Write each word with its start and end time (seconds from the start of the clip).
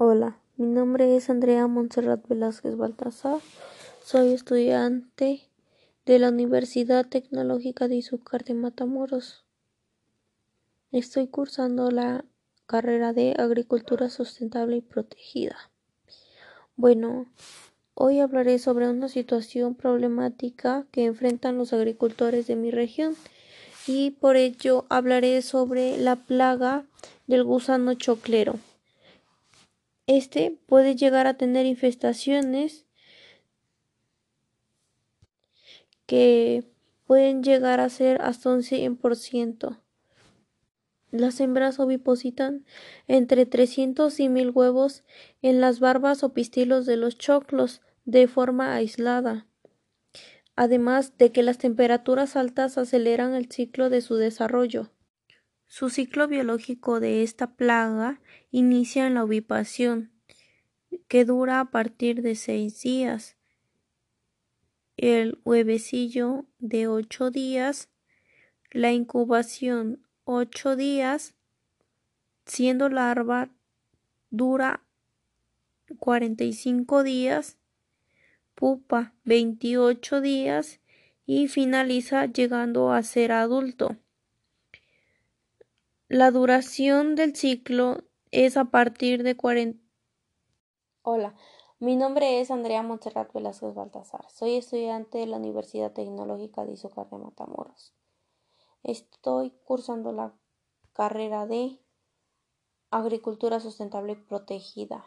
Hola, 0.00 0.38
mi 0.56 0.66
nombre 0.66 1.16
es 1.16 1.28
Andrea 1.28 1.66
Montserrat 1.66 2.24
Velázquez 2.28 2.76
Baltasar. 2.76 3.40
Soy 4.04 4.32
estudiante 4.32 5.40
de 6.06 6.20
la 6.20 6.28
Universidad 6.28 7.04
Tecnológica 7.04 7.88
de 7.88 7.96
Izúcar 7.96 8.44
de 8.44 8.54
Matamoros. 8.54 9.44
Estoy 10.92 11.26
cursando 11.26 11.90
la 11.90 12.24
carrera 12.66 13.12
de 13.12 13.34
Agricultura 13.36 14.08
Sustentable 14.08 14.76
y 14.76 14.82
Protegida. 14.82 15.56
Bueno, 16.76 17.26
hoy 17.94 18.20
hablaré 18.20 18.60
sobre 18.60 18.88
una 18.88 19.08
situación 19.08 19.74
problemática 19.74 20.86
que 20.92 21.06
enfrentan 21.06 21.58
los 21.58 21.72
agricultores 21.72 22.46
de 22.46 22.54
mi 22.54 22.70
región 22.70 23.16
y 23.88 24.12
por 24.12 24.36
ello 24.36 24.86
hablaré 24.90 25.42
sobre 25.42 25.98
la 25.98 26.14
plaga 26.14 26.84
del 27.26 27.42
gusano 27.42 27.94
choclero. 27.94 28.60
Este 30.08 30.58
puede 30.64 30.96
llegar 30.96 31.26
a 31.26 31.34
tener 31.34 31.66
infestaciones 31.66 32.86
que 36.06 36.64
pueden 37.04 37.42
llegar 37.42 37.78
a 37.78 37.90
ser 37.90 38.22
hasta 38.22 38.48
un 38.48 38.62
100%. 38.62 39.82
Las 41.10 41.40
hembras 41.40 41.78
ovipositan 41.78 42.64
entre 43.06 43.44
300 43.44 44.18
y 44.18 44.30
1000 44.30 44.48
huevos 44.48 45.04
en 45.42 45.60
las 45.60 45.78
barbas 45.78 46.24
o 46.24 46.32
pistilos 46.32 46.86
de 46.86 46.96
los 46.96 47.18
choclos 47.18 47.82
de 48.06 48.28
forma 48.28 48.74
aislada. 48.74 49.46
Además 50.56 51.18
de 51.18 51.32
que 51.32 51.42
las 51.42 51.58
temperaturas 51.58 52.34
altas 52.34 52.78
aceleran 52.78 53.34
el 53.34 53.50
ciclo 53.50 53.90
de 53.90 54.00
su 54.00 54.14
desarrollo. 54.14 54.90
Su 55.68 55.90
ciclo 55.90 56.28
biológico 56.28 56.98
de 56.98 57.22
esta 57.22 57.54
plaga 57.54 58.22
inicia 58.50 59.06
en 59.06 59.14
la 59.14 59.22
ovipación, 59.22 60.10
que 61.08 61.26
dura 61.26 61.60
a 61.60 61.70
partir 61.70 62.22
de 62.22 62.36
seis 62.36 62.80
días. 62.80 63.36
El 64.96 65.38
huevecillo 65.44 66.46
de 66.58 66.88
ocho 66.88 67.30
días. 67.30 67.90
La 68.70 68.92
incubación 68.92 70.02
ocho 70.24 70.74
días, 70.74 71.34
siendo 72.46 72.88
larva 72.88 73.50
dura 74.30 74.82
45 75.98 77.02
días, 77.02 77.58
pupa 78.54 79.14
28 79.24 80.22
días 80.22 80.80
y 81.26 81.48
finaliza 81.48 82.24
llegando 82.26 82.90
a 82.90 83.02
ser 83.02 83.32
adulto. 83.32 83.96
La 86.10 86.30
duración 86.30 87.16
del 87.16 87.36
ciclo 87.36 87.98
es 88.30 88.56
a 88.56 88.64
partir 88.64 89.22
de 89.22 89.36
40. 89.36 89.78
Hola, 91.02 91.34
mi 91.80 91.96
nombre 91.96 92.40
es 92.40 92.50
Andrea 92.50 92.82
Montserrat 92.82 93.30
Velázquez 93.34 93.74
Baltasar. 93.74 94.24
Soy 94.30 94.56
estudiante 94.56 95.18
de 95.18 95.26
la 95.26 95.36
Universidad 95.36 95.92
Tecnológica 95.92 96.64
de 96.64 96.72
Izúcar 96.72 97.10
de 97.10 97.18
Matamoros. 97.18 97.92
Estoy 98.82 99.50
cursando 99.64 100.12
la 100.12 100.32
carrera 100.94 101.44
de 101.44 101.78
Agricultura 102.90 103.60
Sustentable 103.60 104.16
Protegida. 104.16 105.04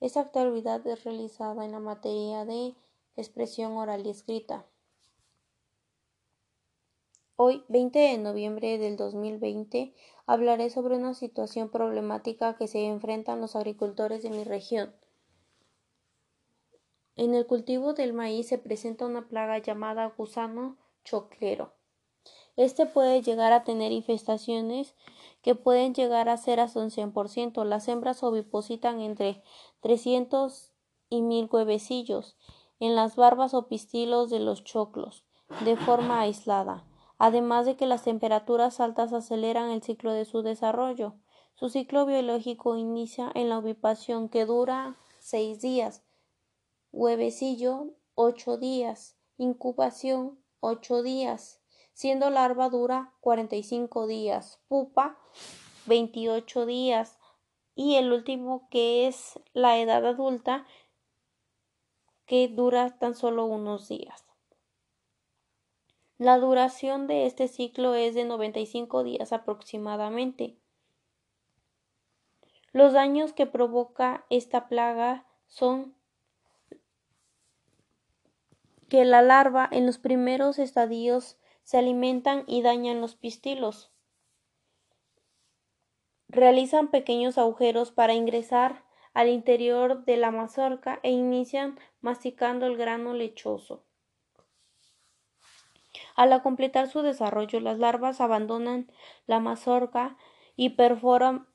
Esta 0.00 0.20
actividad 0.20 0.86
es 0.86 1.04
realizada 1.04 1.66
en 1.66 1.72
la 1.72 1.80
materia 1.80 2.46
de 2.46 2.74
expresión 3.14 3.72
oral 3.76 4.06
y 4.06 4.08
escrita. 4.08 4.64
Hoy, 7.36 7.64
20 7.66 7.98
de 7.98 8.18
noviembre 8.18 8.78
del 8.78 8.96
2020, 8.96 9.92
hablaré 10.24 10.70
sobre 10.70 10.96
una 10.96 11.14
situación 11.14 11.68
problemática 11.68 12.56
que 12.56 12.68
se 12.68 12.86
enfrentan 12.86 13.40
los 13.40 13.56
agricultores 13.56 14.22
de 14.22 14.30
mi 14.30 14.44
región. 14.44 14.94
En 17.16 17.34
el 17.34 17.44
cultivo 17.48 17.92
del 17.92 18.12
maíz 18.12 18.46
se 18.46 18.58
presenta 18.58 19.06
una 19.06 19.26
plaga 19.26 19.58
llamada 19.58 20.14
gusano 20.16 20.78
choclero. 21.04 21.72
Este 22.54 22.86
puede 22.86 23.20
llegar 23.20 23.52
a 23.52 23.64
tener 23.64 23.90
infestaciones 23.90 24.94
que 25.42 25.56
pueden 25.56 25.92
llegar 25.92 26.28
a 26.28 26.36
ser 26.36 26.60
hasta 26.60 26.78
un 26.78 26.92
100%. 26.92 27.64
Las 27.64 27.88
hembras 27.88 28.22
ovipositan 28.22 29.00
entre 29.00 29.42
300 29.80 30.72
y 31.08 31.22
1000 31.22 31.48
huevecillos 31.50 32.36
en 32.78 32.94
las 32.94 33.16
barbas 33.16 33.54
o 33.54 33.66
pistilos 33.66 34.30
de 34.30 34.38
los 34.38 34.62
choclos, 34.62 35.24
de 35.64 35.76
forma 35.76 36.20
aislada 36.20 36.84
además 37.24 37.64
de 37.64 37.74
que 37.74 37.86
las 37.86 38.02
temperaturas 38.02 38.80
altas 38.80 39.14
aceleran 39.14 39.70
el 39.70 39.82
ciclo 39.82 40.12
de 40.12 40.26
su 40.26 40.42
desarrollo. 40.42 41.14
Su 41.54 41.70
ciclo 41.70 42.04
biológico 42.04 42.76
inicia 42.76 43.32
en 43.34 43.48
la 43.48 43.56
ovipación 43.56 44.28
que 44.28 44.44
dura 44.44 44.98
seis 45.20 45.62
días, 45.62 46.02
huevecillo 46.92 47.94
ocho 48.14 48.58
días, 48.58 49.16
incubación 49.38 50.38
ocho 50.60 51.02
días, 51.02 51.62
siendo 51.94 52.28
larva 52.28 52.68
dura 52.68 53.14
45 53.20 54.06
días, 54.06 54.60
pupa 54.68 55.18
28 55.86 56.66
días 56.66 57.16
y 57.74 57.94
el 57.94 58.12
último 58.12 58.68
que 58.70 59.06
es 59.06 59.40
la 59.54 59.78
edad 59.78 60.04
adulta 60.04 60.66
que 62.26 62.48
dura 62.48 62.98
tan 62.98 63.14
solo 63.14 63.46
unos 63.46 63.88
días. 63.88 64.26
La 66.18 66.38
duración 66.38 67.08
de 67.08 67.26
este 67.26 67.48
ciclo 67.48 67.96
es 67.96 68.14
de 68.14 68.24
95 68.24 69.02
días 69.02 69.32
aproximadamente. 69.32 70.56
Los 72.70 72.92
daños 72.92 73.32
que 73.32 73.46
provoca 73.46 74.24
esta 74.30 74.68
plaga 74.68 75.26
son 75.48 75.96
que 78.88 79.04
la 79.04 79.22
larva 79.22 79.68
en 79.72 79.86
los 79.86 79.98
primeros 79.98 80.60
estadios 80.60 81.36
se 81.64 81.78
alimentan 81.78 82.44
y 82.46 82.62
dañan 82.62 83.00
los 83.00 83.16
pistilos. 83.16 83.90
Realizan 86.28 86.92
pequeños 86.92 87.38
agujeros 87.38 87.90
para 87.90 88.14
ingresar 88.14 88.84
al 89.14 89.28
interior 89.28 90.04
de 90.04 90.16
la 90.16 90.30
mazorca 90.30 91.00
e 91.02 91.10
inician 91.10 91.76
masticando 92.00 92.66
el 92.66 92.76
grano 92.76 93.14
lechoso. 93.14 93.84
Al 96.14 96.42
completar 96.42 96.88
su 96.88 97.02
desarrollo, 97.02 97.60
las 97.60 97.78
larvas 97.78 98.20
abandonan 98.20 98.90
la 99.26 99.40
mazorca 99.40 100.16
y 100.56 100.70
perforan, 100.70 101.46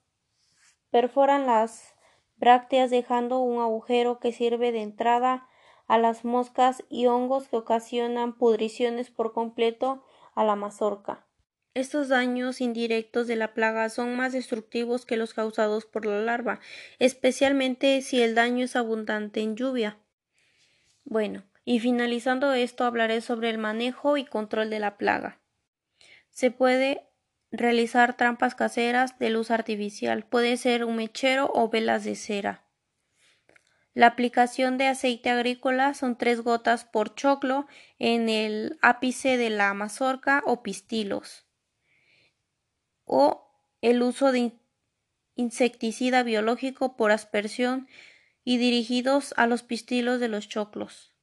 las 0.92 1.96
brácteas 2.36 2.90
dejando 2.90 3.40
un 3.40 3.62
agujero 3.62 4.20
que 4.20 4.34
sirve 4.34 4.72
de 4.72 4.81
entrada 4.81 5.47
a 5.88 5.97
las 5.97 6.25
moscas 6.25 6.84
y 6.90 7.08
hongos 7.08 7.47
que 7.47 7.58
ocasionan 7.58 8.38
pudriciones 8.38 9.09
por 9.09 9.34
completo 9.34 10.03
a 10.36 10.44
la 10.44 10.56
mazorca. 10.56 11.26
Estos 11.74 12.09
daños 12.09 12.62
indirectos 12.62 13.28
de 13.28 13.36
la 13.36 13.53
plaga 13.53 13.90
son 13.90 14.16
más 14.16 14.34
destructivos 14.34 15.06
que 15.06 15.18
los 15.18 15.34
causados 15.34 15.86
por 15.86 16.06
la 16.06 16.20
larva, 16.20 16.59
especialmente 16.97 18.02
si 18.02 18.22
el 18.22 18.36
daño 18.36 18.66
es 18.66 18.76
abundante 18.76 19.40
en 19.40 19.56
lluvia. 19.56 19.97
Bueno, 21.06 21.44
y 21.69 21.80
finalizando 21.80 22.52
esto 22.53 22.84
hablaré 22.84 23.22
sobre 23.22 23.52
el 23.52 23.59
manejo 23.59 24.18
y 24.18 24.25
control 24.25 24.72
de 24.72 24.80
la 24.80 24.97
plaga. 24.97 25.40
Se 26.31 26.50
puede 26.50 27.07
realizar 27.52 28.18
trampas 28.18 28.56
caseras 28.56 29.19
de 29.19 29.30
luz 29.30 29.52
artificial, 29.52 30.25
puede 30.25 30.58
ser 30.58 30.84
un 30.84 30.96
mechero 30.96 31.52
o 31.53 31.69
velas 31.69 32.06
de 32.06 32.16
cera. 32.16 32.63
La 33.94 34.08
aplicación 34.08 34.79
de 34.79 34.88
aceite 34.88 35.29
agrícola 35.29 35.94
son 35.94 36.18
tres 36.18 36.41
gotas 36.41 36.85
por 36.85 37.13
choclo 37.13 37.68
en 38.00 38.29
el 38.29 38.79
ápice 38.81 39.38
de 39.38 39.52
la 39.52 39.72
mazorca 39.75 40.41
o 40.47 40.63
pistilos. 40.63 41.46
O 43.06 43.47
el 43.81 44.02
uso 44.02 44.31
de 44.31 44.53
insecticida 45.35 46.24
biológico 46.24 46.97
por 46.97 47.12
aspersión 47.12 47.88
y 48.43 48.58
dirigidos 48.58 49.35
a 49.38 49.46
los 49.46 49.61
pistilos 49.61 50.20
de 50.20 50.29
los 50.29 50.49
choclos. 50.49 51.14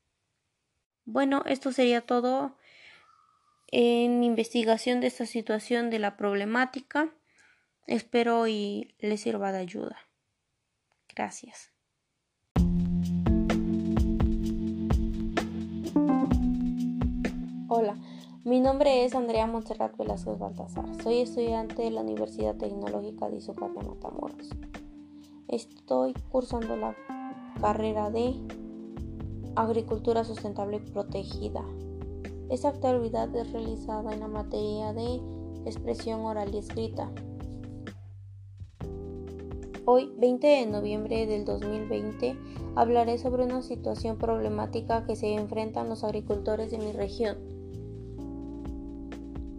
Bueno, 1.07 1.45
esto 1.47 1.71
sería 1.71 2.01
todo 2.01 2.57
en 3.69 4.25
investigación 4.25 5.01
de 5.01 5.07
esta 5.07 5.25
situación 5.25 5.89
de 5.89 6.01
la 6.01 6.17
problemática. 6.17 7.15
Espero 7.87 8.49
y 8.49 8.93
les 8.99 9.21
sirva 9.21 9.53
de 9.53 9.59
ayuda. 9.59 9.97
Gracias. 11.15 11.73
Hola, 17.69 17.97
mi 18.43 18.59
nombre 18.59 19.05
es 19.05 19.15
Andrea 19.15 19.47
Montserrat 19.47 19.97
Velázquez 19.97 20.39
Baltasar. 20.41 20.87
Soy 21.05 21.21
estudiante 21.21 21.83
de 21.83 21.93
la 21.93 22.01
Universidad 22.01 22.57
Tecnológica 22.57 23.29
de 23.29 23.37
Izúcar 23.37 23.71
de 23.71 23.83
Matamoros. 23.85 24.51
Estoy 25.47 26.15
cursando 26.31 26.77
la 26.77 26.97
carrera 27.61 28.11
de 28.11 28.35
Agricultura 29.57 30.23
Sustentable 30.23 30.81
Protegida. 30.81 31.65
Esta 32.51 32.69
actividad 32.69 33.35
es 33.35 33.51
realizada 33.53 34.13
en 34.13 34.21
la 34.21 34.29
materia 34.29 34.93
de 34.93 35.19
expresión 35.65 36.21
oral 36.27 36.55
y 36.55 36.59
escrita. 36.59 37.11
Hoy, 39.87 40.13
20 40.19 40.47
de 40.47 40.67
noviembre 40.67 41.27
del 41.27 41.47
2020, 41.47 42.37
hablaré 42.75 43.17
sobre 43.17 43.45
una 43.45 43.63
situación 43.63 44.19
problemática 44.19 45.07
que 45.07 45.17
se 45.17 45.33
enfrentan 45.33 45.89
los 45.89 46.05
agricultores 46.05 46.71
de 46.71 46.79
mi 46.79 46.93
región. 46.93 47.39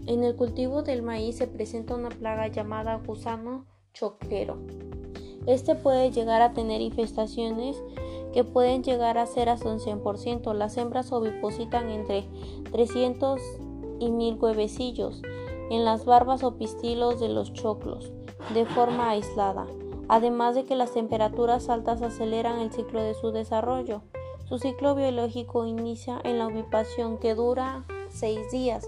En 0.05 0.23
el 0.23 0.35
cultivo 0.35 0.83
del 0.83 1.01
maíz 1.01 1.37
se 1.37 1.47
presenta 1.47 1.95
una 1.95 2.09
plaga 2.09 2.47
llamada 2.49 3.01
gusano 3.03 3.65
choquero. 3.95 4.57
Este 5.47 5.73
puede 5.73 6.11
llegar 6.11 6.43
a 6.43 6.53
tener 6.53 6.81
infestaciones 6.81 7.81
que 8.37 8.43
pueden 8.43 8.83
llegar 8.83 9.17
a 9.17 9.25
ser 9.25 9.49
hasta 9.49 9.67
un 9.67 9.79
100%. 9.79 10.53
Las 10.53 10.77
hembras 10.77 11.11
ovipositan 11.11 11.89
entre 11.89 12.29
300 12.71 13.41
y 13.99 14.11
1000 14.11 14.37
huevecillos 14.39 15.23
en 15.71 15.83
las 15.83 16.05
barbas 16.05 16.43
o 16.43 16.55
pistilos 16.55 17.19
de 17.19 17.29
los 17.29 17.51
choclos 17.53 18.11
de 18.53 18.67
forma 18.67 19.09
aislada 19.09 19.65
además 20.07 20.53
de 20.53 20.65
que 20.65 20.75
las 20.75 20.93
temperaturas 20.93 21.67
altas 21.67 22.03
aceleran 22.03 22.59
el 22.59 22.71
ciclo 22.71 23.01
de 23.01 23.15
su 23.15 23.31
desarrollo. 23.31 24.03
Su 24.47 24.59
ciclo 24.59 24.93
biológico 24.93 25.65
inicia 25.65 26.21
en 26.23 26.37
la 26.37 26.45
ovipación 26.45 27.17
que 27.17 27.33
dura 27.33 27.85
6 28.09 28.51
días, 28.51 28.87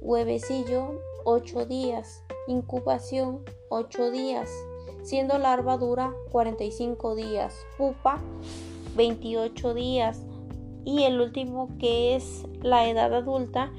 huevecillo 0.00 1.00
8 1.24 1.66
días, 1.66 2.24
incubación 2.48 3.44
8 3.68 4.10
días, 4.10 4.50
siendo 5.06 5.38
larva 5.38 5.76
dura 5.76 6.12
45 6.32 7.14
días, 7.14 7.54
pupa 7.78 8.18
28 8.96 9.72
días 9.72 10.20
y 10.84 11.04
el 11.04 11.20
último 11.20 11.68
que 11.78 12.16
es 12.16 12.44
la 12.60 12.88
edad 12.88 13.14
adulta 13.14 13.70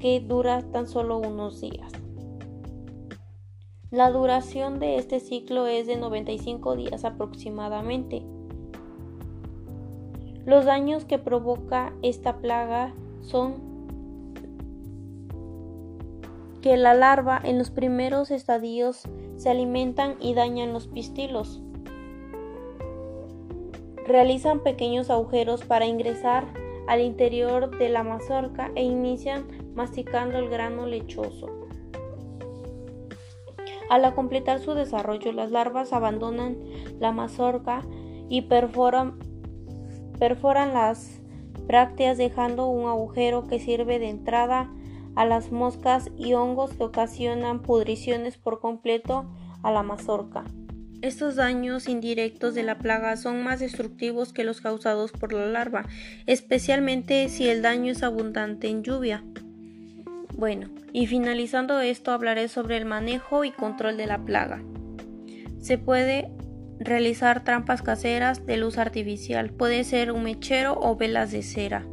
que 0.00 0.18
dura 0.18 0.62
tan 0.72 0.88
solo 0.88 1.18
unos 1.18 1.60
días. 1.60 1.92
La 3.92 4.10
duración 4.10 4.80
de 4.80 4.96
este 4.96 5.20
ciclo 5.20 5.68
es 5.68 5.86
de 5.86 5.96
95 5.96 6.74
días 6.74 7.04
aproximadamente. 7.04 8.24
Los 10.46 10.64
daños 10.64 11.04
que 11.04 11.20
provoca 11.20 11.92
esta 12.02 12.38
plaga 12.38 12.92
son 13.20 13.69
que 16.62 16.76
la 16.76 16.94
larva 16.94 17.40
en 17.42 17.58
los 17.58 17.70
primeros 17.70 18.30
estadios 18.30 19.02
se 19.36 19.50
alimentan 19.50 20.16
y 20.20 20.34
dañan 20.34 20.72
los 20.72 20.86
pistilos. 20.86 21.62
Realizan 24.06 24.60
pequeños 24.60 25.08
agujeros 25.08 25.64
para 25.64 25.86
ingresar 25.86 26.46
al 26.86 27.00
interior 27.00 27.78
de 27.78 27.88
la 27.88 28.02
mazorca 28.02 28.70
e 28.74 28.82
inician 28.82 29.46
masticando 29.74 30.38
el 30.38 30.48
grano 30.48 30.86
lechoso. 30.86 31.48
Al 33.88 34.14
completar 34.14 34.60
su 34.60 34.74
desarrollo, 34.74 35.32
las 35.32 35.50
larvas 35.50 35.92
abandonan 35.92 36.58
la 37.00 37.12
mazorca 37.12 37.82
y 38.28 38.42
perforan, 38.42 39.18
perforan 40.18 40.74
las 40.74 41.20
brácteas 41.66 42.18
dejando 42.18 42.68
un 42.68 42.88
agujero 42.88 43.46
que 43.46 43.58
sirve 43.58 43.98
de 43.98 44.08
entrada 44.08 44.70
a 45.16 45.24
las 45.24 45.52
moscas 45.52 46.10
y 46.16 46.34
hongos 46.34 46.72
que 46.72 46.84
ocasionan 46.84 47.62
pudriciones 47.62 48.36
por 48.36 48.60
completo 48.60 49.30
a 49.62 49.70
la 49.70 49.82
mazorca. 49.82 50.44
Estos 51.02 51.36
daños 51.36 51.88
indirectos 51.88 52.54
de 52.54 52.62
la 52.62 52.76
plaga 52.76 53.16
son 53.16 53.42
más 53.42 53.60
destructivos 53.60 54.34
que 54.34 54.44
los 54.44 54.60
causados 54.60 55.12
por 55.12 55.32
la 55.32 55.46
larva, 55.46 55.86
especialmente 56.26 57.28
si 57.30 57.48
el 57.48 57.62
daño 57.62 57.92
es 57.92 58.02
abundante 58.02 58.68
en 58.68 58.82
lluvia. 58.82 59.24
Bueno, 60.36 60.68
y 60.92 61.06
finalizando 61.06 61.80
esto 61.80 62.12
hablaré 62.12 62.48
sobre 62.48 62.76
el 62.76 62.84
manejo 62.84 63.44
y 63.44 63.50
control 63.50 63.96
de 63.96 64.06
la 64.06 64.24
plaga. 64.24 64.62
Se 65.58 65.78
puede 65.78 66.30
realizar 66.78 67.44
trampas 67.44 67.80
caseras 67.80 68.44
de 68.44 68.58
luz 68.58 68.76
artificial, 68.76 69.50
puede 69.50 69.84
ser 69.84 70.12
un 70.12 70.22
mechero 70.22 70.78
o 70.80 70.96
velas 70.96 71.30
de 71.30 71.42
cera. 71.42 71.86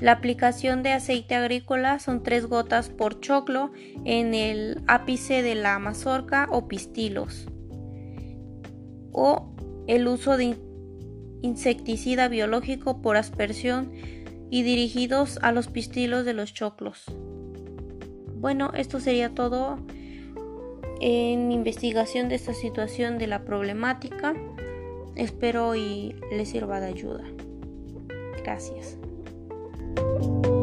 La 0.00 0.12
aplicación 0.12 0.82
de 0.82 0.92
aceite 0.92 1.34
agrícola 1.34 1.98
son 1.98 2.22
tres 2.22 2.46
gotas 2.46 2.88
por 2.88 3.20
choclo 3.20 3.72
en 4.04 4.32
el 4.32 4.82
ápice 4.86 5.42
de 5.42 5.56
la 5.56 5.78
mazorca 5.78 6.46
o 6.50 6.68
pistilos. 6.68 7.48
O 9.12 9.54
el 9.88 10.06
uso 10.06 10.36
de 10.36 10.56
insecticida 11.42 12.28
biológico 12.28 13.02
por 13.02 13.16
aspersión 13.16 13.92
y 14.50 14.62
dirigidos 14.62 15.38
a 15.42 15.50
los 15.50 15.66
pistilos 15.66 16.24
de 16.24 16.34
los 16.34 16.54
choclos. 16.54 17.04
Bueno, 18.36 18.70
esto 18.74 19.00
sería 19.00 19.34
todo 19.34 19.78
en 21.00 21.50
investigación 21.50 22.28
de 22.28 22.36
esta 22.36 22.54
situación 22.54 23.18
de 23.18 23.26
la 23.26 23.44
problemática. 23.44 24.34
Espero 25.16 25.74
y 25.74 26.14
les 26.30 26.50
sirva 26.50 26.80
de 26.80 26.86
ayuda. 26.86 27.24
Gracias. 28.44 28.98
you 30.20 30.57